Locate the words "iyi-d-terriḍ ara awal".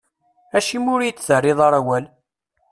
1.01-2.05